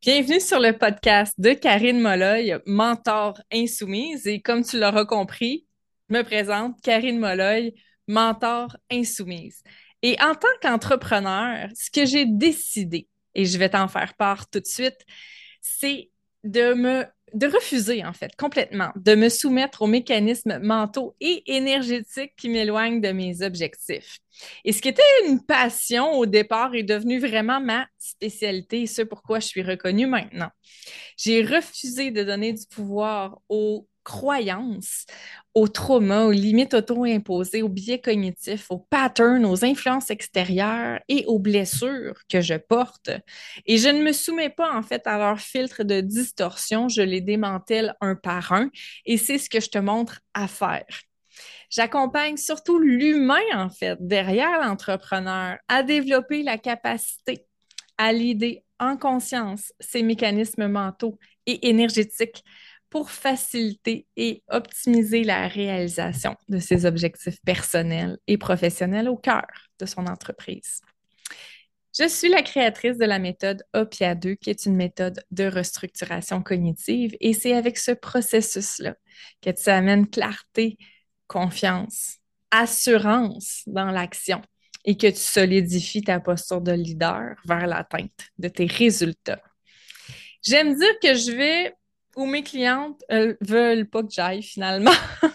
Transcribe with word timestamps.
Bienvenue 0.00 0.38
sur 0.38 0.60
le 0.60 0.78
podcast 0.78 1.34
de 1.38 1.54
Karine 1.54 2.00
Molloy, 2.00 2.56
mentor 2.66 3.42
insoumise. 3.52 4.28
Et 4.28 4.40
comme 4.40 4.62
tu 4.62 4.78
l'auras 4.78 5.04
compris, 5.04 5.66
je 6.08 6.14
me 6.14 6.22
présente 6.22 6.80
Karine 6.82 7.18
Molloy, 7.18 7.74
mentor 8.06 8.76
insoumise. 8.92 9.64
Et 10.02 10.16
en 10.20 10.36
tant 10.36 10.46
qu'entrepreneur, 10.62 11.68
ce 11.74 11.90
que 11.90 12.06
j'ai 12.06 12.26
décidé, 12.26 13.08
et 13.34 13.44
je 13.44 13.58
vais 13.58 13.70
t'en 13.70 13.88
faire 13.88 14.14
part 14.14 14.48
tout 14.48 14.60
de 14.60 14.66
suite, 14.66 15.04
c'est 15.60 16.12
de 16.44 16.74
me 16.74 17.04
de 17.34 17.46
refuser, 17.46 18.04
en 18.04 18.12
fait, 18.12 18.34
complètement, 18.36 18.90
de 18.96 19.14
me 19.14 19.28
soumettre 19.28 19.82
aux 19.82 19.86
mécanismes 19.86 20.58
mentaux 20.58 21.14
et 21.20 21.42
énergétiques 21.46 22.34
qui 22.36 22.48
m'éloignent 22.48 23.00
de 23.00 23.10
mes 23.10 23.42
objectifs. 23.42 24.18
Et 24.64 24.72
ce 24.72 24.80
qui 24.80 24.88
était 24.88 25.02
une 25.26 25.44
passion 25.44 26.12
au 26.12 26.26
départ 26.26 26.74
est 26.74 26.82
devenu 26.82 27.18
vraiment 27.18 27.60
ma 27.60 27.86
spécialité 27.98 28.82
et 28.82 28.86
ce 28.86 29.02
pourquoi 29.02 29.40
je 29.40 29.46
suis 29.46 29.62
reconnue 29.62 30.06
maintenant. 30.06 30.50
J'ai 31.16 31.42
refusé 31.44 32.10
de 32.10 32.22
donner 32.22 32.52
du 32.52 32.66
pouvoir 32.66 33.40
aux 33.48 33.88
croyances, 34.08 35.04
aux 35.52 35.68
traumas, 35.68 36.24
aux 36.24 36.32
limites 36.32 36.72
auto-imposées, 36.72 37.60
aux 37.60 37.68
biais 37.68 38.00
cognitifs, 38.00 38.70
aux 38.70 38.78
patterns, 38.78 39.44
aux 39.44 39.66
influences 39.66 40.08
extérieures 40.10 40.98
et 41.08 41.26
aux 41.26 41.38
blessures 41.38 42.14
que 42.26 42.40
je 42.40 42.54
porte. 42.54 43.10
Et 43.66 43.76
je 43.76 43.90
ne 43.90 44.02
me 44.02 44.12
soumets 44.12 44.48
pas 44.48 44.72
en 44.72 44.82
fait 44.82 45.06
à 45.06 45.18
leur 45.18 45.40
filtre 45.40 45.82
de 45.82 46.00
distorsion, 46.00 46.88
je 46.88 47.02
les 47.02 47.20
démantèle 47.20 47.94
un 48.00 48.14
par 48.14 48.52
un 48.52 48.70
et 49.04 49.18
c'est 49.18 49.36
ce 49.36 49.50
que 49.50 49.60
je 49.60 49.68
te 49.68 49.78
montre 49.78 50.20
à 50.32 50.48
faire. 50.48 50.86
J'accompagne 51.70 52.38
surtout 52.38 52.78
l'humain, 52.78 53.44
en 53.52 53.68
fait, 53.68 53.98
derrière 54.00 54.58
l'entrepreneur, 54.62 55.58
à 55.68 55.82
développer 55.82 56.42
la 56.42 56.56
capacité 56.56 57.44
à 57.98 58.14
l'idée 58.14 58.64
en 58.80 58.96
conscience 58.96 59.70
ces 59.80 60.02
mécanismes 60.02 60.66
mentaux 60.66 61.18
et 61.44 61.68
énergétiques 61.68 62.42
pour 62.90 63.10
faciliter 63.10 64.06
et 64.16 64.42
optimiser 64.48 65.24
la 65.24 65.48
réalisation 65.48 66.36
de 66.48 66.58
ses 66.58 66.86
objectifs 66.86 67.40
personnels 67.44 68.18
et 68.26 68.38
professionnels 68.38 69.08
au 69.08 69.16
cœur 69.16 69.46
de 69.78 69.86
son 69.86 70.06
entreprise. 70.06 70.80
Je 71.98 72.06
suis 72.06 72.28
la 72.28 72.42
créatrice 72.42 72.96
de 72.96 73.04
la 73.04 73.18
méthode 73.18 73.64
OPIA 73.74 74.14
2, 74.14 74.34
qui 74.36 74.50
est 74.50 74.66
une 74.66 74.76
méthode 74.76 75.20
de 75.30 75.44
restructuration 75.44 76.42
cognitive, 76.42 77.16
et 77.20 77.32
c'est 77.32 77.54
avec 77.54 77.76
ce 77.76 77.90
processus-là 77.90 78.94
que 79.42 79.50
tu 79.50 79.68
amènes 79.68 80.08
clarté, 80.08 80.78
confiance, 81.26 82.18
assurance 82.50 83.62
dans 83.66 83.90
l'action 83.90 84.42
et 84.84 84.96
que 84.96 85.08
tu 85.08 85.16
solidifies 85.20 86.02
ta 86.02 86.20
posture 86.20 86.60
de 86.60 86.72
leader 86.72 87.34
vers 87.44 87.66
l'atteinte 87.66 88.28
de 88.38 88.48
tes 88.48 88.66
résultats. 88.66 89.42
J'aime 90.42 90.74
dire 90.78 90.98
que 91.02 91.14
je 91.14 91.32
vais 91.32 91.74
où 92.18 92.26
mes 92.26 92.42
clientes 92.42 93.02
ne 93.10 93.36
veulent 93.40 93.88
pas 93.88 94.02
que 94.02 94.10
j'aille 94.10 94.42
finalement. 94.42 94.90
tu 95.22 95.28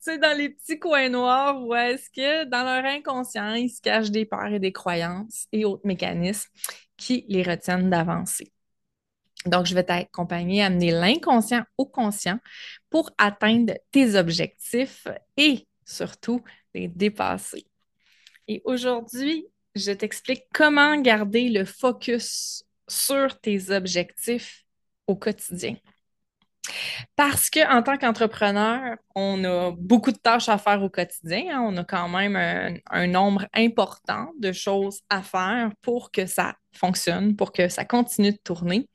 sais, 0.00 0.18
dans 0.18 0.36
les 0.36 0.50
petits 0.50 0.78
coins 0.80 1.08
noirs 1.08 1.64
où 1.64 1.74
est-ce 1.76 2.10
que 2.10 2.44
dans 2.44 2.64
leur 2.64 2.84
inconscient, 2.84 3.54
ils 3.54 3.70
se 3.70 3.80
cachent 3.80 4.10
des 4.10 4.26
peurs 4.26 4.52
et 4.52 4.58
des 4.58 4.72
croyances 4.72 5.46
et 5.52 5.64
autres 5.64 5.86
mécanismes 5.86 6.50
qui 6.96 7.24
les 7.28 7.44
retiennent 7.44 7.88
d'avancer. 7.88 8.52
Donc, 9.46 9.66
je 9.66 9.74
vais 9.76 9.84
t'accompagner 9.84 10.60
à 10.60 10.66
amener 10.66 10.90
l'inconscient 10.90 11.62
au 11.78 11.86
conscient 11.86 12.40
pour 12.90 13.12
atteindre 13.16 13.74
tes 13.92 14.16
objectifs 14.16 15.06
et 15.36 15.68
surtout 15.84 16.42
les 16.74 16.88
dépasser. 16.88 17.64
Et 18.48 18.60
aujourd'hui, 18.64 19.46
je 19.76 19.92
t'explique 19.92 20.42
comment 20.52 21.00
garder 21.00 21.48
le 21.48 21.64
focus 21.64 22.64
sur 22.88 23.38
tes 23.40 23.70
objectifs 23.70 24.64
au 25.06 25.14
quotidien. 25.14 25.76
Parce 27.16 27.50
qu'en 27.50 27.82
tant 27.82 27.96
qu'entrepreneur, 27.96 28.96
on 29.14 29.42
a 29.44 29.72
beaucoup 29.76 30.12
de 30.12 30.18
tâches 30.18 30.48
à 30.48 30.58
faire 30.58 30.82
au 30.82 30.88
quotidien. 30.88 31.44
Hein. 31.50 31.64
On 31.66 31.76
a 31.76 31.84
quand 31.84 32.08
même 32.08 32.80
un, 32.90 33.06
nombre 33.06 33.46
important 33.54 34.30
de 34.38 34.52
choses 34.52 35.00
à 35.10 35.22
faire 35.22 35.70
pour 35.82 36.10
que 36.10 36.26
ça 36.26 36.54
fonctionne, 36.72 37.36
pour 37.36 37.52
que 37.52 37.68
ça 37.68 37.84
continue 37.84 38.32
de 38.32 38.38
tourner. 38.42 38.88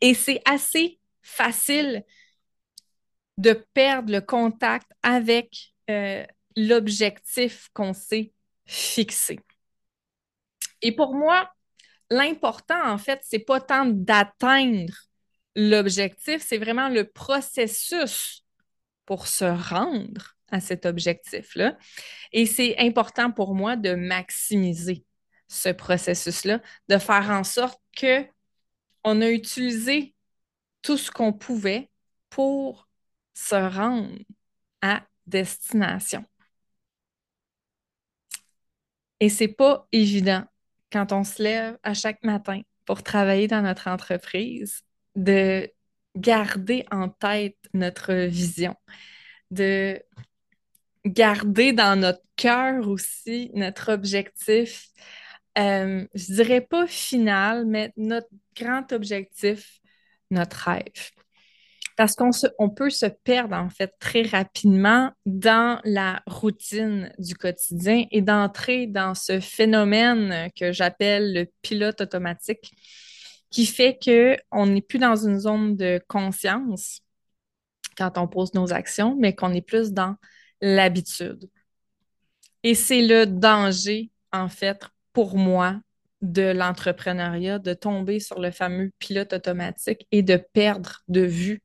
Et 0.00 0.14
c'est 0.14 0.40
assez 0.44 0.98
facile 1.22 2.04
de 3.36 3.64
perdre 3.74 4.12
le 4.12 4.20
contact 4.20 4.90
avec 5.02 5.74
euh, 5.90 6.24
l'objectif 6.56 7.68
qu'on 7.72 7.92
s'est 7.92 8.32
fixé. 8.66 9.38
Et 10.82 10.92
pour 10.92 11.14
moi, 11.14 11.50
l'important, 12.10 12.90
en 12.90 12.98
fait, 12.98 13.20
c'est 13.22 13.38
pas 13.38 13.60
tant 13.60 13.86
d'atteindre 13.86 14.94
l'objectif, 15.58 16.40
c'est 16.40 16.56
vraiment 16.56 16.88
le 16.88 17.04
processus 17.04 18.44
pour 19.06 19.26
se 19.26 19.44
rendre 19.44 20.36
à 20.50 20.60
cet 20.60 20.86
objectif-là. 20.86 21.76
Et 22.32 22.46
c'est 22.46 22.78
important 22.78 23.32
pour 23.32 23.54
moi 23.54 23.74
de 23.74 23.94
maximiser 23.94 25.04
ce 25.48 25.70
processus-là, 25.70 26.60
de 26.88 26.98
faire 26.98 27.30
en 27.30 27.42
sorte 27.42 27.80
que 27.96 28.24
on 29.02 29.20
a 29.20 29.28
utilisé 29.30 30.14
tout 30.82 30.96
ce 30.96 31.10
qu'on 31.10 31.32
pouvait 31.32 31.90
pour 32.30 32.88
se 33.34 33.56
rendre 33.56 34.16
à 34.80 35.02
destination. 35.26 36.24
Et 39.18 39.28
c'est 39.28 39.48
pas 39.48 39.88
évident 39.90 40.44
quand 40.92 41.12
on 41.12 41.24
se 41.24 41.42
lève 41.42 41.78
à 41.82 41.94
chaque 41.94 42.22
matin 42.22 42.62
pour 42.84 43.02
travailler 43.02 43.48
dans 43.48 43.62
notre 43.62 43.88
entreprise 43.88 44.84
de 45.18 45.68
garder 46.16 46.86
en 46.90 47.08
tête 47.08 47.58
notre 47.74 48.14
vision, 48.14 48.74
de 49.50 50.00
garder 51.04 51.72
dans 51.72 51.98
notre 51.98 52.22
cœur 52.36 52.88
aussi 52.88 53.50
notre 53.54 53.92
objectif, 53.92 54.88
euh, 55.58 56.06
je 56.14 56.34
dirais 56.34 56.60
pas 56.60 56.86
final, 56.86 57.66
mais 57.66 57.92
notre 57.96 58.28
grand 58.56 58.92
objectif, 58.92 59.80
notre 60.30 60.56
rêve. 60.68 61.10
Parce 61.96 62.14
qu'on 62.14 62.30
on 62.60 62.70
peut 62.70 62.90
se 62.90 63.06
perdre 63.06 63.56
en 63.56 63.70
fait 63.70 63.92
très 63.98 64.22
rapidement 64.22 65.10
dans 65.26 65.80
la 65.82 66.22
routine 66.28 67.12
du 67.18 67.34
quotidien 67.34 68.04
et 68.12 68.22
d'entrer 68.22 68.86
dans 68.86 69.16
ce 69.16 69.40
phénomène 69.40 70.48
que 70.56 70.70
j'appelle 70.70 71.34
le 71.34 71.46
pilote 71.60 72.00
automatique 72.00 72.70
qui 73.50 73.66
fait 73.66 73.98
qu'on 74.02 74.66
n'est 74.66 74.82
plus 74.82 74.98
dans 74.98 75.16
une 75.16 75.38
zone 75.38 75.76
de 75.76 76.00
conscience 76.08 77.00
quand 77.96 78.18
on 78.18 78.28
pose 78.28 78.54
nos 78.54 78.72
actions, 78.72 79.16
mais 79.18 79.34
qu'on 79.34 79.52
est 79.52 79.62
plus 79.62 79.92
dans 79.92 80.16
l'habitude. 80.60 81.48
Et 82.62 82.74
c'est 82.74 83.02
le 83.02 83.26
danger, 83.26 84.10
en 84.32 84.48
fait, 84.48 84.84
pour 85.12 85.36
moi, 85.36 85.80
de 86.22 86.42
l'entrepreneuriat, 86.42 87.58
de 87.58 87.74
tomber 87.74 88.20
sur 88.20 88.40
le 88.40 88.50
fameux 88.50 88.90
pilote 88.98 89.32
automatique 89.32 90.06
et 90.12 90.22
de 90.22 90.36
perdre 90.36 91.02
de 91.08 91.20
vue 91.22 91.62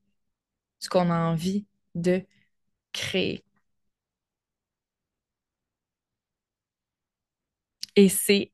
ce 0.79 0.89
qu'on 0.89 1.09
a 1.11 1.17
envie 1.17 1.65
de 1.95 2.23
créer. 2.93 3.43
Et 7.95 8.09
c'est 8.09 8.51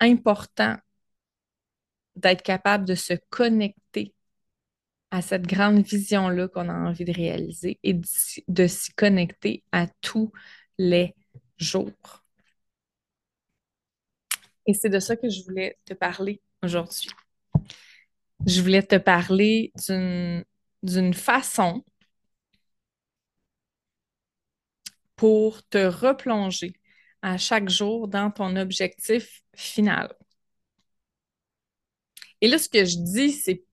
important 0.00 0.76
d'être 2.16 2.42
capable 2.42 2.84
de 2.86 2.94
se 2.94 3.14
connecter 3.30 4.14
à 5.10 5.22
cette 5.22 5.46
grande 5.46 5.84
vision-là 5.84 6.48
qu'on 6.48 6.68
a 6.68 6.74
envie 6.74 7.04
de 7.04 7.12
réaliser 7.12 7.78
et 7.82 7.94
de 8.48 8.66
s'y 8.66 8.92
connecter 8.94 9.62
à 9.72 9.86
tous 10.00 10.32
les 10.78 11.14
jours. 11.58 12.24
Et 14.66 14.74
c'est 14.74 14.90
de 14.90 14.98
ça 14.98 15.16
que 15.16 15.28
je 15.28 15.42
voulais 15.44 15.78
te 15.84 15.94
parler 15.94 16.42
aujourd'hui. 16.62 17.10
Je 18.46 18.60
voulais 18.60 18.82
te 18.82 18.96
parler 18.96 19.72
d'une 20.82 21.14
façon 21.14 21.84
pour 25.16 25.66
te 25.68 25.78
replonger 25.78 26.74
à 27.22 27.38
chaque 27.38 27.68
jour 27.68 28.08
dans 28.08 28.30
ton 28.30 28.56
objectif 28.56 29.42
final. 29.56 30.14
Et 32.40 32.48
là, 32.48 32.58
ce 32.58 32.68
que 32.68 32.84
je 32.84 32.96
dis, 32.98 33.32
c'est. 33.32 33.64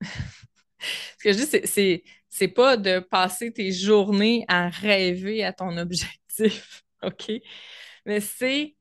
ce 0.80 1.24
que 1.24 1.32
je 1.32 1.38
dis, 1.38 1.66
c'est, 1.66 2.04
c'est, 2.28 2.48
pas 2.48 2.76
de 2.76 2.98
passer 3.00 3.52
tes 3.52 3.72
journées 3.72 4.44
à 4.48 4.68
rêver 4.68 5.44
à 5.44 5.52
ton 5.52 5.76
objectif, 5.76 6.84
OK? 7.02 7.32
Mais 8.06 8.20
c'est 8.20 8.74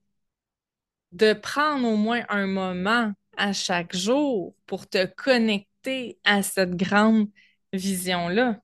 de 1.12 1.33
prendre 1.33 1.88
au 1.88 1.95
moins 1.95 2.25
un 2.30 2.47
moment 2.47 3.13
à 3.38 3.53
chaque 3.53 3.95
jour 3.95 4.56
pour 4.65 4.88
te 4.89 5.06
connecter 5.06 6.19
à 6.24 6.44
cette 6.44 6.75
grande 6.75 7.29
vision-là. 7.71 8.59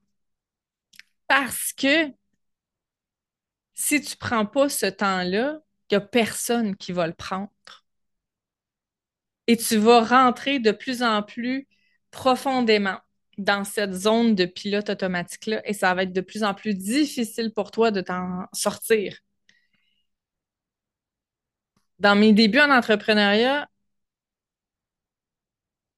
Parce 1.28 1.72
que 1.72 2.12
si 3.74 4.00
tu 4.00 4.14
ne 4.14 4.18
prends 4.18 4.46
pas 4.46 4.68
ce 4.68 4.86
temps-là, 4.86 5.60
il 5.90 5.94
n'y 5.94 5.96
a 5.96 6.00
personne 6.00 6.76
qui 6.76 6.92
va 6.92 7.06
le 7.06 7.14
prendre 7.14 7.50
et 9.50 9.56
tu 9.56 9.78
vas 9.78 10.04
rentrer 10.04 10.60
de 10.60 10.70
plus 10.70 11.02
en 11.02 11.24
plus 11.24 11.66
profondément 12.12 12.98
dans 13.36 13.64
cette 13.64 13.92
zone 13.94 14.36
de 14.36 14.44
pilote 14.44 14.90
automatique-là 14.90 15.60
et 15.68 15.72
ça 15.74 15.92
va 15.92 16.04
être 16.04 16.12
de 16.12 16.20
plus 16.20 16.44
en 16.44 16.54
plus 16.54 16.74
difficile 16.74 17.52
pour 17.52 17.72
toi 17.72 17.90
de 17.90 18.00
t'en 18.00 18.44
sortir. 18.52 19.18
Dans 21.98 22.14
mes 22.14 22.32
débuts 22.32 22.60
en 22.60 22.70
entrepreneuriat, 22.70 23.68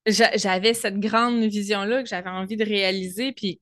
j'avais 0.06 0.72
cette 0.72 0.98
grande 0.98 1.42
vision-là 1.44 2.02
que 2.02 2.08
j'avais 2.08 2.30
envie 2.30 2.56
de 2.56 2.64
réaliser. 2.64 3.32
Puis 3.32 3.60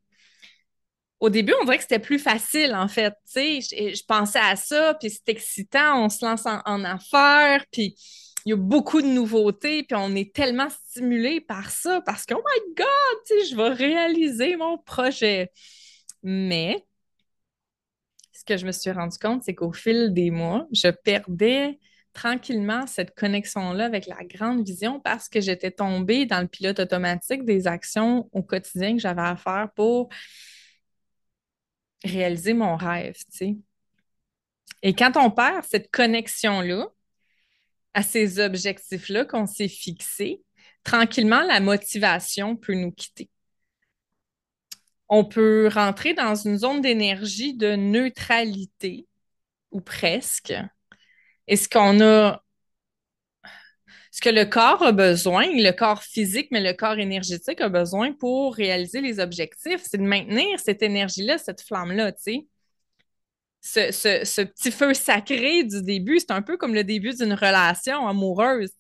au 1.19 1.31
début, 1.31 1.53
on 1.61 1.65
dirait 1.65 1.77
que 1.79 1.83
c'était 1.83 1.99
plus 1.99 2.19
facile, 2.19 2.75
en 2.75 2.89
fait. 2.89 3.15
Sais, 3.25 3.61
je, 3.61 4.05
pensais 4.07 4.39
à 4.39 4.57
ça, 4.57 4.95
puis 5.01 5.11
c'est 5.11 5.29
excitant, 5.29 6.05
on 6.05 6.09
se 6.09 6.25
lance 6.25 6.47
en, 6.47 6.85
affaires, 6.85 7.65
puis 7.73 7.95
il 8.45 8.51
y 8.51 8.53
a 8.53 8.57
beaucoup 8.57 9.03
de 9.03 9.07
nouveautés, 9.07 9.83
puis 9.83 9.97
on 9.97 10.15
est 10.15 10.35
tellement 10.35 10.69
stimulé 10.71 11.41
par 11.41 11.71
ça 11.71 12.01
parce 12.01 12.25
que, 12.25 12.35
oh 12.35 12.43
my 12.45 12.75
God, 12.77 13.47
je 13.51 13.57
vais 13.57 13.69
réaliser 13.69 14.57
mon 14.57 14.79
projet. 14.79 15.51
Mais 16.23 16.85
ce 18.33 18.45
que 18.45 18.57
je 18.57 18.67
me 18.67 18.73
suis 18.73 18.91
rendu 18.91 19.19
compte, 19.19 19.43
c'est 19.43 19.55
qu'au 19.55 19.73
fil 19.73 20.13
des 20.13 20.31
mois, 20.31 20.67
je 20.73 20.89
perdais 20.89 21.79
tranquillement 22.13 22.87
cette 22.87 23.15
connexion-là 23.15 23.85
avec 23.85 24.07
la 24.07 24.25
grande 24.25 24.67
vision 24.67 25.01
parce 25.01 25.29
que 25.29 25.41
j'étais 25.41 25.71
tombée 25.71 26.27
dans 26.27 26.41
le 26.41 26.49
pilote 26.49 26.81
automatique 26.81 27.45
des 27.45 27.67
actions 27.67 28.29
au 28.33 28.43
quotidien 28.43 28.95
que 28.97 29.01
j'avais 29.01 29.23
à 29.23 29.37
faire 29.37 29.69
pour 29.77 30.09
réaliser 32.05 32.55
mon 32.55 32.77
rêve, 32.77 33.15
tu 33.15 33.37
sais. 33.37 33.57
Et 34.83 34.95
quand 34.95 35.17
on 35.17 35.31
perd 35.31 35.65
cette 35.65 35.91
connexion-là 35.91 36.89
à 37.95 38.03
ces 38.03 38.41
objectifs-là 38.41 39.25
qu'on 39.25 39.47
s'est 39.47 39.69
fixés, 39.69 40.43
tranquillement, 40.85 41.43
la 41.43 41.61
motivation 41.61 42.57
peut 42.57 42.75
nous 42.75 42.93
quitter. 42.93 43.31
On 45.09 45.25
peut 45.25 45.69
rentrer 45.73 46.15
dans 46.15 46.35
une 46.35 46.57
zone 46.59 46.81
d'énergie 46.81 47.55
de 47.55 47.75
neutralité, 47.75 49.09
ou 49.71 49.81
presque. 49.81 50.55
Et 51.49 51.57
ce 51.57 51.69
qu'on 51.69 52.01
a 52.01 52.43
ce 54.13 54.21
que 54.21 54.29
le 54.29 54.45
corps 54.45 54.83
a 54.83 54.93
besoin, 54.93 55.47
le 55.47 55.71
corps 55.71 56.03
physique, 56.03 56.49
mais 56.51 56.61
le 56.61 56.73
corps 56.73 56.99
énergétique 56.99 57.61
a 57.61 57.69
besoin 57.69 58.13
pour 58.13 58.55
réaliser 58.55 59.01
les 59.01 59.21
objectifs, 59.21 59.83
c'est 59.85 59.99
de 59.99 60.03
maintenir 60.03 60.59
cette 60.59 60.83
énergie-là, 60.83 61.39
cette 61.39 61.63
flamme-là, 61.63 62.13
tu 62.13 62.23
sais. 62.23 62.47
Ce, 63.63 64.43
petit 64.43 64.71
feu 64.71 64.95
sacré 64.95 65.65
du 65.65 65.83
début, 65.83 66.19
c'est 66.19 66.31
un 66.31 66.41
peu 66.41 66.57
comme 66.57 66.75
le 66.75 66.83
début 66.83 67.15
d'une 67.15 67.35
relation 67.35 68.09
amoureuse. 68.09 68.71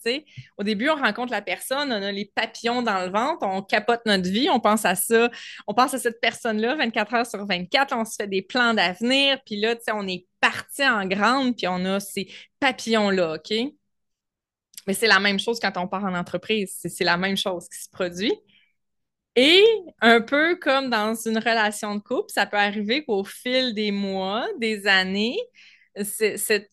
Au 0.57 0.63
début, 0.63 0.89
on 0.89 0.97
rencontre 0.97 1.33
la 1.33 1.43
personne, 1.43 1.93
on 1.93 2.03
a 2.03 2.11
les 2.11 2.33
papillons 2.35 2.83
dans 2.83 3.05
le 3.05 3.11
ventre, 3.11 3.47
on 3.47 3.63
capote 3.63 4.01
notre 4.07 4.29
vie, 4.29 4.49
on 4.51 4.59
pense 4.59 4.87
à 4.87 4.95
ça, 4.95 5.31
on 5.67 5.75
pense 5.75 5.93
à 5.93 5.99
cette 5.99 6.21
personne-là 6.21 6.77
24 6.77 7.15
heures 7.15 7.27
sur 7.27 7.45
24, 7.47 7.95
on 7.95 8.05
se 8.07 8.15
fait 8.19 8.27
des 8.27 8.43
plans 8.43 8.73
d'avenir, 8.73 9.39
puis 9.45 9.61
là, 9.61 9.75
on 9.93 10.09
est 10.09 10.27
parti 10.41 10.83
en 10.87 11.07
grande, 11.07 11.57
puis 11.57 11.69
on 11.69 11.85
a 11.85 12.01
ces 12.01 12.29
papillons-là, 12.59 13.35
OK? 13.35 13.53
Mais 14.87 14.95
c'est 14.95 15.07
la 15.07 15.21
même 15.21 15.39
chose 15.39 15.61
quand 15.61 15.77
on 15.77 15.87
part 15.87 16.05
en 16.05 16.15
entreprise. 16.15 16.79
C'est 16.83 17.05
la 17.05 17.17
même 17.17 17.37
chose 17.37 17.69
qui 17.69 17.83
se 17.83 17.91
produit. 17.91 18.33
Et 19.37 19.65
un 20.01 20.21
peu 20.21 20.57
comme 20.57 20.91
dans 20.91 21.15
une 21.15 21.39
relation 21.39 21.95
de 21.95 22.01
couple, 22.01 22.31
ça 22.33 22.47
peut 22.47 22.57
arriver 22.57 23.05
qu'au 23.05 23.25
fil 23.25 23.75
des 23.75 23.93
mois, 23.93 24.47
des 24.59 24.87
années, 24.87 25.39
cette, 26.05 26.71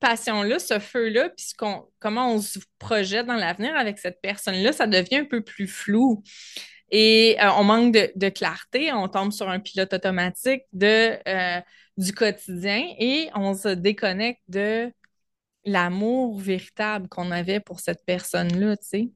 passion-là, 0.00 0.58
ce 0.58 0.80
feu-là, 0.80 1.30
puis 1.30 1.52
comment 2.00 2.32
on 2.34 2.40
se 2.40 2.58
projette 2.78 3.26
dans 3.26 3.34
l'avenir 3.34 3.76
avec 3.76 3.98
cette 3.98 4.20
personne-là, 4.20 4.72
ça 4.72 4.88
devient 4.88 5.18
un 5.18 5.24
peu 5.24 5.40
plus 5.42 5.68
flou. 5.68 6.22
Et 6.90 7.36
euh, 7.40 7.50
on 7.58 7.64
manque 7.64 7.92
de, 7.94 8.28
clarté, 8.30 8.92
on 8.92 9.08
tombe 9.08 9.32
sur 9.32 9.48
un 9.48 9.60
pilote 9.60 9.92
automatique 9.92 10.62
de, 10.72 11.18
euh, 11.28 11.60
du 11.96 12.12
quotidien 12.12 12.82
et 12.98 13.28
on 13.34 13.54
se 13.54 13.68
déconnecte 13.68 14.42
de 14.48 14.92
l'amour 15.64 16.38
véritable 16.40 17.08
qu'on 17.08 17.30
avait 17.30 17.60
pour 17.60 17.80
cette 17.80 18.04
personne-là, 18.06 18.76
tu 18.78 18.86
sais. 18.88 19.10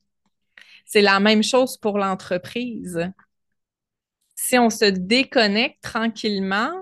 C'est 0.85 1.01
la 1.01 1.21
même 1.21 1.43
chose 1.43 1.77
pour 1.77 1.99
l'entreprise. 1.99 3.11
Si 4.35 4.59
on 4.59 4.71
se 4.71 4.85
déconnecte 4.85 5.83
tranquillement 5.83 6.73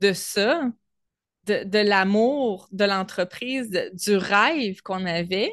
de 0.00 0.12
ça, 0.12 0.70
de, 1.46 1.78
l'amour 1.78 2.68
de 2.72 2.84
l'entreprise, 2.84 3.70
du 3.92 4.16
rêve 4.16 4.80
qu'on 4.82 5.04
avait, 5.04 5.50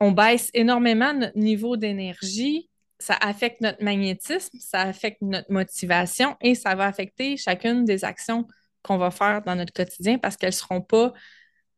on 0.00 0.10
baisse 0.10 0.50
énormément 0.54 1.12
notre 1.14 1.38
niveau 1.38 1.76
d'énergie, 1.76 2.68
ça 2.98 3.14
affecte 3.20 3.60
notre 3.60 3.82
magnétisme, 3.82 4.58
ça 4.60 4.80
affecte 4.80 5.22
notre 5.22 5.50
motivation 5.50 6.36
et 6.40 6.54
ça 6.54 6.74
va 6.74 6.86
affecter 6.86 7.36
chacune 7.36 7.84
des 7.84 8.04
actions 8.04 8.46
qu'on 8.82 8.98
va 8.98 9.10
faire 9.10 9.42
dans 9.42 9.54
notre 9.54 9.72
quotidien 9.72 10.18
parce 10.18 10.36
qu'elles 10.36 10.50
ne 10.50 10.54
seront 10.54 10.82
pas 10.82 11.12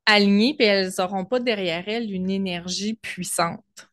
alignées 0.07 0.57
et 0.59 0.65
elles 0.65 0.93
n'auront 0.99 1.25
pas 1.25 1.41
derrière 1.41 1.89
elles 1.89 2.11
une 2.13 2.31
énergie 2.31 2.95
puissante. 2.95 3.89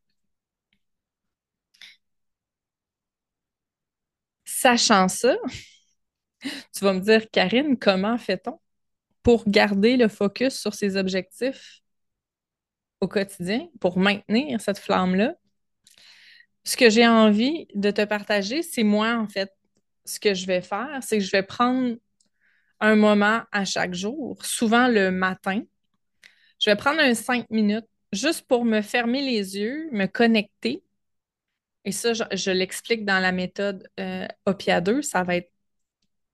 Sachant 4.46 5.08
ça, 5.08 5.36
tu 6.74 6.84
vas 6.84 6.94
me 6.94 7.00
dire, 7.00 7.30
Karine, 7.32 7.78
comment 7.78 8.18
fait-on 8.18 8.60
pour 9.24 9.50
garder 9.50 9.98
le 9.98 10.08
focus 10.10 10.60
sur 10.60 10.74
ses 10.76 10.98
objectifs 10.98 11.82
au 13.02 13.08
quotidien, 13.10 13.68
pour 13.82 14.00
maintenir 14.00 14.62
cette 14.62 14.80
flamme-là? 14.80 15.36
Ce 16.64 16.78
que 16.78 16.90
j'ai 16.90 17.08
envie 17.08 17.68
de 17.74 17.92
te 17.92 18.06
partager, 18.06 18.62
c'est 18.62 18.84
moi, 18.84 19.16
en 19.16 19.28
fait, 19.28 19.52
ce 20.06 20.20
que 20.20 20.34
je 20.34 20.46
vais 20.46 20.62
faire, 20.62 21.00
c'est 21.02 21.18
que 21.18 21.24
je 21.24 21.32
vais 21.32 21.44
prendre 21.44 21.96
un 22.82 22.96
moment 22.96 23.44
à 23.52 23.66
chaque 23.66 23.94
jour, 23.94 24.46
souvent 24.46 24.88
le 24.88 25.12
matin. 25.12 25.62
Je 26.62 26.70
vais 26.70 26.76
prendre 26.76 27.00
un 27.02 27.16
cinq 27.16 27.50
minutes 27.50 27.88
juste 28.14 28.48
pour 28.48 28.66
me 28.66 28.82
fermer 28.82 29.22
les 29.22 29.58
yeux, 29.58 29.90
me 29.92 30.06
connecter. 30.06 30.84
Et 31.86 31.92
ça, 31.92 32.14
je, 32.14 32.52
l'explique 32.52 33.06
dans 33.06 33.20
la 33.20 33.32
méthode 33.32 33.88
euh, 34.00 34.28
OPIA 34.46 34.82
2. 34.82 35.02
Ça 35.02 35.24
va 35.24 35.38
être 35.38 35.52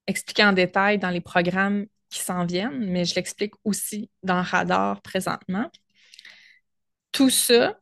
expliqué 0.07 0.44
en 0.44 0.53
détail 0.53 1.00
dans 1.00 1.09
les 1.12 1.21
programmes 1.21 1.88
qui 2.09 2.19
s'en 2.19 2.45
viennent, 2.45 2.85
mais 2.91 3.06
je 3.06 3.15
l'explique 3.15 3.53
aussi 3.65 4.09
dans 4.24 4.41
Radar 4.41 5.01
présentement. 5.01 5.71
Tout 7.12 7.29
ça, 7.29 7.77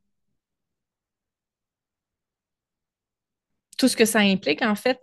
tout 3.78 3.88
ce 3.88 3.96
que 3.98 4.06
ça 4.06 4.20
implique, 4.20 4.62
en 4.62 4.76
fait, 4.76 5.00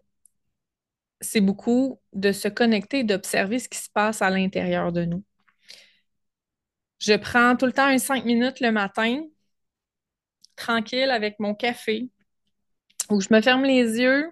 c'est 1.22 1.40
beaucoup 1.40 2.00
de 2.12 2.32
se 2.32 2.48
connecter 2.48 3.00
et 3.00 3.04
d'observer 3.04 3.58
ce 3.58 3.68
qui 3.68 3.78
se 3.78 3.88
passe 3.90 4.22
à 4.22 4.30
l'intérieur 4.30 4.92
de 4.92 5.04
nous. 5.04 5.24
Je 7.02 7.14
prends 7.14 7.56
tout 7.56 7.66
le 7.66 7.72
temps 7.72 7.86
un 7.88 7.98
cinq 7.98 8.24
minutes 8.24 8.60
le 8.60 8.70
matin, 8.70 9.22
tranquille 10.56 11.10
avec 11.10 11.38
mon 11.40 11.54
café, 11.54 12.08
où 13.10 13.20
je 13.20 13.28
me 13.32 13.40
ferme 13.40 13.64
les 13.64 13.98
yeux, 14.00 14.30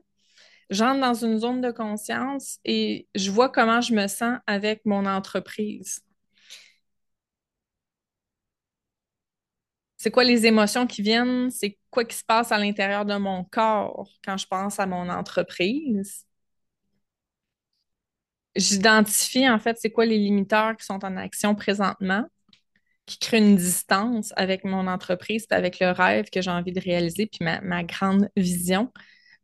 j'entre 0.70 1.00
dans 1.00 1.14
une 1.14 1.38
zone 1.40 1.60
de 1.62 1.72
conscience 1.72 2.58
et 2.64 3.08
je 3.16 3.30
vois 3.30 3.50
comment 3.50 3.80
je 3.80 3.94
me 3.94 4.06
sens 4.08 4.38
avec 4.46 4.82
mon 4.86 5.06
entreprise. 5.06 6.00
C'est 9.96 10.10
quoi 10.10 10.24
les 10.24 10.46
émotions 10.46 10.86
qui 10.86 11.02
viennent? 11.02 11.50
C'est 11.50 11.78
quoi 11.90 12.04
qui 12.04 12.16
se 12.16 12.24
passe 12.24 12.52
à 12.52 12.58
l'intérieur 12.58 13.04
de 13.04 13.16
mon 13.16 13.44
corps 13.44 14.08
quand 14.24 14.36
je 14.36 14.46
pense 14.46 14.80
à 14.80 14.86
mon 14.86 15.08
entreprise? 15.10 16.24
j'identifie 18.56 19.48
en 19.48 19.58
fait 19.58 19.76
c'est 19.80 19.90
quoi 19.90 20.04
les 20.06 20.18
limiteurs 20.18 20.76
qui 20.76 20.84
sont 20.84 21.04
en 21.04 21.16
action 21.16 21.54
présentement, 21.54 22.24
qui 23.06 23.18
créent 23.18 23.38
une 23.38 23.56
distance 23.56 24.32
avec 24.36 24.64
mon 24.64 24.86
entreprise, 24.86 25.46
avec 25.50 25.80
le 25.80 25.90
rêve 25.90 26.30
que 26.30 26.40
j'ai 26.42 26.50
envie 26.50 26.72
de 26.72 26.80
réaliser, 26.80 27.26
puis 27.26 27.44
ma, 27.44 27.84
grande 27.84 28.28
vision 28.36 28.92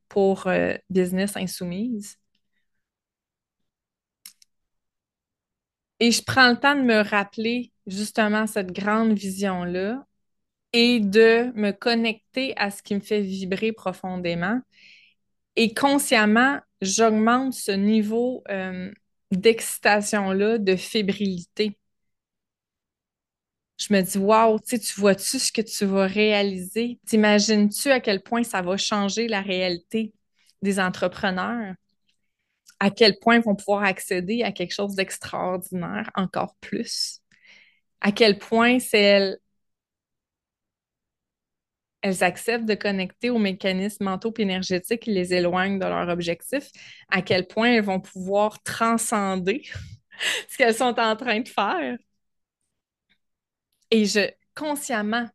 pour 0.08 0.46
euh, 0.46 0.75
Business 0.90 1.36
Insoumise. 1.36 2.16
Et 6.00 6.10
je 6.10 6.22
prends 6.22 6.50
le 6.50 6.56
temps 6.58 6.75
de 6.76 6.82
me 6.82 7.02
rappeler 7.02 7.72
justement 7.86 8.46
cette 8.46 8.72
grande 8.72 9.12
vision-là 9.14 10.04
et 10.72 11.00
de 11.00 11.52
me 11.54 11.72
connecter 11.72 12.54
à 12.58 12.70
ce 12.70 12.82
qui 12.82 12.94
me 12.94 13.00
fait 13.00 13.22
vibrer 13.22 13.72
profondément. 13.72 14.60
Et 15.56 15.72
consciemment, 15.75 16.60
j'augmente 16.82 17.54
ce 17.54 17.72
niveau 17.72 18.44
euh, 18.50 18.92
d'excitation-là, 19.30 20.58
de 20.58 20.76
fébrilité. 20.76 21.78
Je 23.78 23.92
me 23.92 24.00
dis, 24.00 24.18
waouh, 24.18 24.59
tu 24.61 24.78
vois-tu 24.97 25.38
ce 25.38 25.52
que 25.52 25.61
tu 25.61 25.85
vas 25.85 26.06
réaliser? 26.06 26.99
T'imagines-tu 27.06 27.90
à 27.90 28.00
quel 28.00 28.23
point 28.23 28.42
ça 28.42 28.62
va 28.62 28.76
changer 28.76 29.28
la 29.28 29.42
réalité 29.42 30.14
des 30.62 30.80
entrepreneurs? 30.80 31.75
À 32.80 32.90
quel 32.90 33.18
point 33.18 33.37
ils 33.37 33.42
vont 33.42 33.54
pouvoir 33.56 33.85
accéder 33.85 34.42
à 34.42 34.52
quelque 34.52 34.73
chose 34.75 34.95
d'extraordinaire 34.95 36.11
encore 36.14 36.54
plus? 36.61 37.21
À 38.00 38.12
quel 38.12 38.38
point 38.38 38.78
elles 42.02 42.23
acceptent 42.23 42.66
de 42.66 42.75
connecter 42.75 43.30
aux 43.30 43.38
mécanismes 43.38 44.04
mentaux 44.04 44.33
et 44.38 44.42
énergétiques 44.42 45.00
qui 45.02 45.12
les 45.12 45.35
éloignent 45.35 45.78
de 45.78 45.85
leur 45.87 46.09
objectif, 46.09 46.71
à 47.11 47.23
quel 47.23 47.47
point 47.47 47.71
elles 47.73 47.85
vont 47.85 48.00
pouvoir 48.00 48.62
transcender 48.62 49.62
ce 50.49 50.56
qu'elles 50.56 50.75
sont 50.75 50.99
en 51.00 51.16
train 51.16 51.40
de 51.40 51.49
faire? 51.49 51.97
Et 53.90 54.05
je, 54.05 54.31
consciemment, 54.55 55.28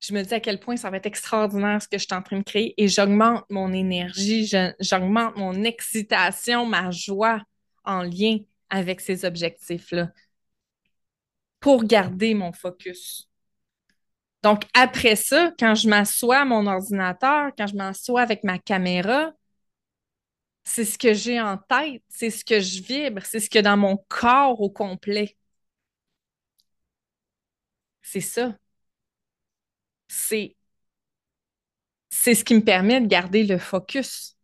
je 0.00 0.12
me 0.12 0.22
dis 0.22 0.34
à 0.34 0.40
quel 0.40 0.60
point 0.60 0.76
ça 0.76 0.90
va 0.90 0.98
être 0.98 1.06
extraordinaire 1.06 1.80
ce 1.80 1.88
que 1.88 1.98
je 1.98 2.04
suis 2.04 2.14
en 2.14 2.22
train 2.22 2.38
de 2.38 2.44
créer 2.44 2.74
et 2.82 2.88
j'augmente 2.88 3.44
mon 3.50 3.72
énergie, 3.72 4.50
j'augmente 4.80 5.36
mon 5.36 5.64
excitation, 5.64 6.66
ma 6.66 6.90
joie 6.90 7.40
en 7.84 8.02
lien 8.02 8.38
avec 8.70 9.00
ces 9.00 9.24
objectifs-là 9.24 10.10
pour 11.60 11.84
garder 11.84 12.34
mon 12.34 12.52
focus. 12.52 13.28
Donc, 14.42 14.64
après 14.74 15.16
ça, 15.16 15.52
quand 15.58 15.74
je 15.74 15.88
m'assois 15.88 16.40
à 16.40 16.44
mon 16.44 16.66
ordinateur, 16.66 17.50
quand 17.56 17.66
je 17.66 17.76
m'assois 17.76 18.20
avec 18.20 18.44
ma 18.44 18.58
caméra, 18.58 19.32
c'est 20.64 20.84
ce 20.84 20.98
que 20.98 21.14
j'ai 21.14 21.40
en 21.40 21.56
tête, 21.56 22.02
c'est 22.08 22.30
ce 22.30 22.44
que 22.44 22.60
je 22.60 22.82
vibre, 22.82 23.22
c'est 23.24 23.40
ce 23.40 23.48
que 23.48 23.58
dans 23.58 23.76
mon 23.76 23.96
corps 24.08 24.60
au 24.60 24.70
complet. 24.70 25.36
C'est 28.14 28.20
ça. 28.20 28.56
C'est 30.08 30.56
c'est 32.10 32.34
ce 32.34 32.44
qui 32.44 32.54
me 32.54 32.62
permet 32.64 33.00
de 33.02 33.06
garder 33.06 33.44
le 33.44 33.58
focus, 33.58 34.36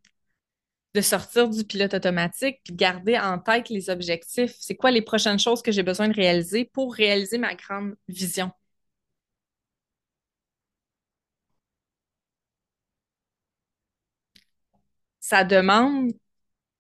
de 0.94 1.00
sortir 1.00 1.48
du 1.48 1.64
pilote 1.64 1.94
automatique, 1.94 2.60
puis 2.64 2.72
de 2.74 2.78
garder 2.78 3.18
en 3.18 3.38
tête 3.40 3.68
les 3.70 3.90
objectifs. 3.90 4.54
C'est 4.60 4.76
quoi 4.76 4.90
les 4.92 5.02
prochaines 5.02 5.38
choses 5.40 5.62
que 5.62 5.72
j'ai 5.72 5.82
besoin 5.82 6.08
de 6.08 6.14
réaliser 6.14 6.64
pour 6.64 6.94
réaliser 6.94 7.38
ma 7.38 7.54
grande 7.54 7.94
vision? 8.08 8.50
ça 15.20 15.44
demande 15.44 16.12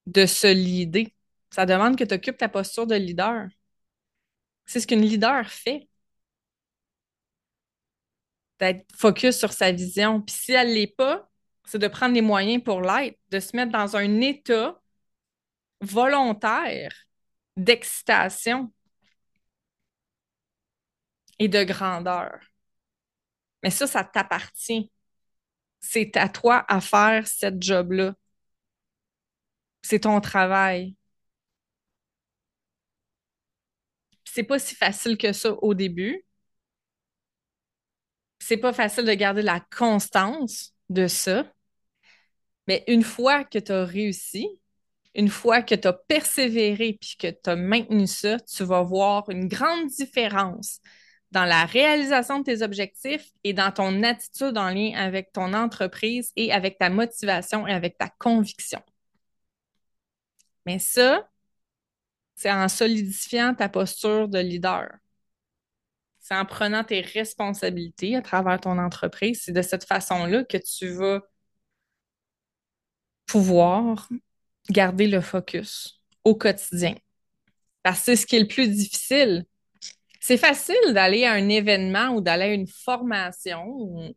de 0.06 0.26
se 0.26 0.48
leader. 0.52 1.06
Ça 1.50 1.66
demande 1.66 1.96
que 1.98 2.04
tu 2.04 2.14
occupes 2.14 2.38
ta 2.38 2.50
posture 2.50 2.88
de 2.88 2.96
leader. 2.96 3.48
C'est 4.64 4.80
ce 4.80 4.86
qu'une 4.86 5.02
leader 5.02 5.50
fait. 5.50 5.89
D'être 8.60 8.86
focus 8.96 9.38
sur 9.38 9.52
sa 9.52 9.72
vision. 9.72 10.20
Puis 10.20 10.34
si 10.36 10.52
elle 10.52 10.68
ne 10.68 10.74
l'est 10.74 10.94
pas, 10.96 11.28
c'est 11.64 11.78
de 11.78 11.88
prendre 11.88 12.14
les 12.14 12.22
moyens 12.22 12.62
pour 12.62 12.80
l'être, 12.82 13.18
de 13.30 13.40
se 13.40 13.56
mettre 13.56 13.72
dans 13.72 13.96
un 13.96 14.20
état 14.20 14.80
volontaire 15.80 16.92
d'excitation 17.56 18.72
et 21.38 21.48
de 21.48 21.64
grandeur. 21.64 22.38
Mais 23.62 23.70
ça, 23.70 23.86
ça 23.86 24.04
t'appartient. 24.04 24.90
C'est 25.80 26.16
à 26.16 26.28
toi 26.28 26.64
à 26.68 26.80
faire 26.80 27.26
cette 27.26 27.62
job-là 27.62 28.14
c'est 29.82 30.00
ton 30.00 30.20
travail. 30.20 30.94
C'est 34.24 34.44
pas 34.44 34.58
si 34.58 34.74
facile 34.74 35.18
que 35.18 35.32
ça 35.34 35.52
au 35.62 35.74
début. 35.74 36.24
C'est 38.40 38.56
pas 38.56 38.72
facile 38.72 39.04
de 39.04 39.14
garder 39.14 39.42
la 39.42 39.60
constance 39.60 40.74
de 40.88 41.06
ça. 41.06 41.44
Mais 42.66 42.84
une 42.88 43.04
fois 43.04 43.44
que 43.44 43.58
tu 43.58 43.72
as 43.72 43.84
réussi, 43.84 44.48
une 45.14 45.28
fois 45.28 45.62
que 45.62 45.74
tu 45.74 45.88
as 45.88 45.92
persévéré 45.92 46.98
puis 47.00 47.16
que 47.18 47.28
tu 47.28 47.50
as 47.50 47.56
maintenu 47.56 48.06
ça, 48.06 48.38
tu 48.40 48.64
vas 48.64 48.82
voir 48.82 49.28
une 49.30 49.48
grande 49.48 49.88
différence 49.88 50.80
dans 51.30 51.44
la 51.44 51.64
réalisation 51.64 52.40
de 52.40 52.44
tes 52.44 52.62
objectifs 52.62 53.30
et 53.44 53.52
dans 53.52 53.70
ton 53.70 54.02
attitude 54.02 54.58
en 54.58 54.70
lien 54.70 54.92
avec 54.96 55.32
ton 55.32 55.52
entreprise 55.54 56.32
et 56.36 56.52
avec 56.52 56.78
ta 56.78 56.90
motivation 56.90 57.66
et 57.66 57.72
avec 57.72 57.98
ta 57.98 58.08
conviction. 58.18 58.80
Mais 60.66 60.78
ça, 60.78 61.28
c'est 62.34 62.50
en 62.50 62.68
solidifiant 62.68 63.54
ta 63.54 63.68
posture 63.68 64.28
de 64.28 64.38
leader. 64.38 64.90
C'est 66.20 66.34
en 66.34 66.44
prenant 66.44 66.84
tes 66.84 67.00
responsabilités 67.00 68.16
à 68.16 68.22
travers 68.22 68.60
ton 68.60 68.78
entreprise. 68.78 69.42
C'est 69.44 69.52
de 69.52 69.62
cette 69.62 69.84
façon-là 69.84 70.44
que 70.44 70.58
tu 70.58 70.88
vas 70.88 71.20
pouvoir 73.26 74.08
garder 74.70 75.06
le 75.06 75.20
focus 75.20 76.00
au 76.24 76.34
quotidien. 76.34 76.94
Parce 77.82 78.00
que 78.00 78.04
c'est 78.06 78.16
ce 78.16 78.26
qui 78.26 78.36
est 78.36 78.40
le 78.40 78.48
plus 78.48 78.68
difficile. 78.68 79.44
C'est 80.20 80.36
facile 80.36 80.76
d'aller 80.92 81.24
à 81.24 81.32
un 81.32 81.48
événement 81.48 82.10
ou 82.10 82.20
d'aller 82.20 82.44
à 82.44 82.52
une 82.52 82.66
formation 82.66 84.14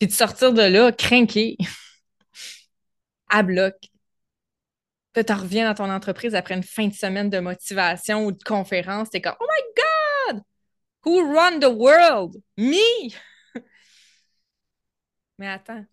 puis 0.00 0.08
de 0.08 0.12
sortir 0.12 0.52
de 0.54 0.62
là 0.62 0.90
craqué, 0.92 1.58
à 3.28 3.42
bloc. 3.42 3.74
Puis 5.12 5.24
tu 5.24 5.32
reviens 5.32 5.68
dans 5.68 5.84
ton 5.84 5.92
entreprise 5.92 6.34
après 6.34 6.54
une 6.54 6.62
fin 6.62 6.88
de 6.88 6.94
semaine 6.94 7.30
de 7.30 7.38
motivation 7.38 8.24
ou 8.24 8.32
de 8.32 8.42
conférence, 8.42 9.10
t'es 9.10 9.20
comme 9.20 9.34
Oh 9.40 9.44
my! 9.44 9.69
Who 11.04 11.32
run 11.32 11.60
the 11.60 11.70
world? 11.70 12.36
Me! 12.56 13.12
Mais 15.38 15.48
attends. 15.48 15.84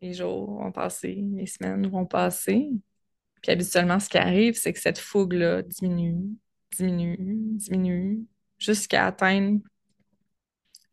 Les 0.00 0.14
jours 0.14 0.60
vont 0.60 0.72
passer, 0.72 1.14
les 1.34 1.46
semaines 1.46 1.86
vont 1.88 2.06
passer. 2.06 2.70
Puis 3.42 3.52
habituellement, 3.52 4.00
ce 4.00 4.08
qui 4.08 4.18
arrive, 4.18 4.54
c'est 4.56 4.72
que 4.72 4.80
cette 4.80 4.98
fougue-là 4.98 5.62
diminue, 5.62 6.36
diminue, 6.76 7.16
diminue, 7.56 8.26
jusqu'à 8.58 9.06
atteindre 9.06 9.60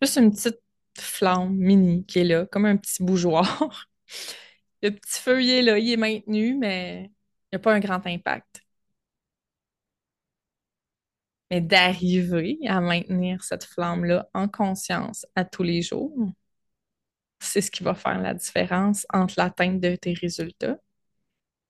juste 0.01 0.17
une 0.17 0.31
petite 0.31 0.61
flamme 0.97 1.55
mini 1.55 2.05
qui 2.05 2.19
est 2.19 2.23
là, 2.23 2.45
comme 2.45 2.65
un 2.65 2.77
petit 2.77 3.03
bougeoir. 3.03 3.87
Le 4.81 4.91
petit 4.91 5.21
feu, 5.21 5.41
est 5.41 5.61
là, 5.61 5.77
il 5.77 5.91
est 5.91 5.97
maintenu, 5.97 6.55
mais 6.55 7.03
il 7.03 7.09
n'y 7.53 7.55
a 7.57 7.59
pas 7.59 7.73
un 7.73 7.79
grand 7.79 8.05
impact. 8.07 8.61
Mais 11.51 11.61
d'arriver 11.61 12.59
à 12.67 12.81
maintenir 12.81 13.43
cette 13.43 13.65
flamme-là 13.65 14.27
en 14.33 14.47
conscience 14.47 15.25
à 15.35 15.45
tous 15.45 15.63
les 15.63 15.81
jours, 15.81 16.31
c'est 17.39 17.61
ce 17.61 17.71
qui 17.71 17.83
va 17.83 17.95
faire 17.95 18.19
la 18.21 18.33
différence 18.33 19.05
entre 19.13 19.33
l'atteinte 19.37 19.79
de 19.81 19.95
tes 19.95 20.13
résultats 20.13 20.77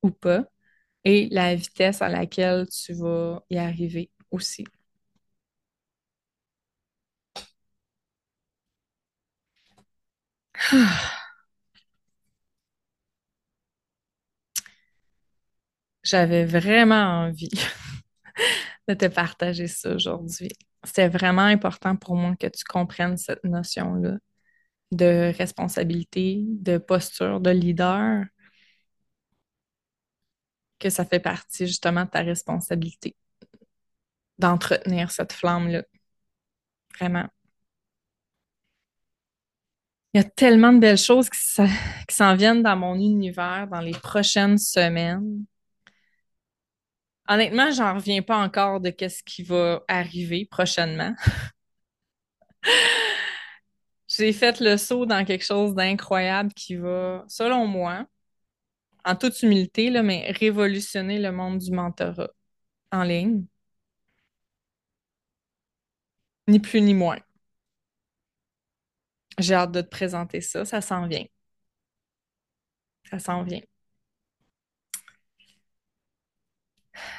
ou 0.03 0.11
pas 0.11 0.45
et 1.05 1.29
la 1.31 1.55
vitesse 1.55 2.01
à 2.01 2.09
laquelle 2.09 2.67
tu 2.69 2.93
vas 2.93 3.43
y 3.49 3.57
arriver 3.57 4.11
aussi. 4.31 4.65
J'avais 16.03 16.45
vraiment 16.45 17.23
envie 17.27 17.49
de 18.89 18.93
te 18.95 19.05
partager 19.05 19.67
ça 19.67 19.93
aujourd'hui. 19.93 20.49
C'était 20.83 21.09
vraiment 21.09 21.43
important 21.43 21.95
pour 21.95 22.15
moi 22.15 22.35
que 22.35 22.47
tu 22.47 22.63
comprennes 22.63 23.17
cette 23.17 23.43
notion-là 23.43 24.17
de 24.91 25.31
responsabilité, 25.37 26.43
de 26.47 26.79
posture, 26.79 27.39
de 27.39 27.51
leader, 27.51 28.25
que 30.79 30.89
ça 30.89 31.05
fait 31.05 31.19
partie 31.19 31.67
justement 31.67 32.05
de 32.05 32.09
ta 32.09 32.21
responsabilité 32.21 33.15
d'entretenir 34.39 35.11
cette 35.11 35.33
flamme-là. 35.33 35.83
Vraiment. 36.97 37.27
Il 40.13 40.21
y 40.21 40.25
a 40.25 40.27
tellement 40.27 40.73
de 40.73 40.79
belles 40.79 40.97
choses 40.97 41.29
qui 41.29 41.37
s'en 42.09 42.35
viennent 42.35 42.63
dans 42.63 42.75
mon 42.75 42.95
univers 42.95 43.67
dans 43.67 43.81
les 43.81 43.91
prochaines 43.91 44.57
semaines. 44.57 45.45
Honnêtement, 47.29 47.71
j'en 47.71 47.93
reviens 47.95 48.21
pas 48.23 48.37
encore 48.37 48.81
de 48.81 48.89
qu'est-ce 48.89 49.23
qui 49.23 49.43
va 49.43 49.83
arriver 49.87 50.45
prochainement. 50.49 51.13
J'ai 54.07 54.33
fait 54.33 54.59
le 54.59 54.77
saut 54.77 55.05
dans 55.05 55.23
quelque 55.25 55.45
chose 55.45 55.75
d'incroyable 55.75 56.53
qui 56.53 56.75
va, 56.75 57.23
selon 57.27 57.67
moi, 57.67 58.05
en 59.05 59.15
toute 59.15 59.41
humilité, 59.43 59.89
là, 59.89 60.03
mais 60.03 60.31
révolutionner 60.31 61.19
le 61.19 61.31
monde 61.31 61.59
du 61.59 61.71
mentorat 61.71 62.29
en 62.91 63.03
ligne. 63.03 63.45
Ni 66.49 66.59
plus 66.59 66.81
ni 66.81 66.93
moins. 66.93 67.21
J'ai 69.39 69.55
hâte 69.55 69.71
de 69.71 69.81
te 69.81 69.87
présenter 69.89 70.39
ça. 70.41 70.65
Ça 70.65 70.81
s'en 70.81 71.07
vient. 71.07 71.25
Ça 73.09 73.19
s'en 73.19 73.43
vient. 73.43 73.61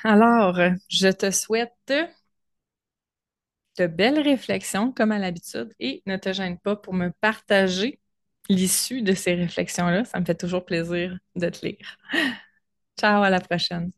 Alors, 0.05 0.59
je 0.89 1.09
te 1.09 1.31
souhaite 1.31 1.73
de 3.79 3.87
belles 3.87 4.21
réflexions 4.21 4.93
comme 4.93 5.13
à 5.13 5.19
l'habitude 5.19 5.73
et 5.81 6.03
ne 6.07 6.17
te 6.17 6.33
gêne 6.33 6.59
pas 6.59 6.77
pour 6.77 6.95
me 6.95 7.11
partager 7.21 8.01
l'issue 8.49 9.03
de 9.03 9.15
ces 9.15 9.35
réflexions-là. 9.35 10.05
Ça 10.05 10.21
me 10.21 10.25
fait 10.25 10.35
toujours 10.35 10.65
plaisir 10.65 11.19
de 11.37 11.49
te 11.49 11.65
lire. 11.67 11.97
Ciao, 13.01 13.23
à 13.25 13.31
la 13.31 13.41
prochaine. 13.41 13.93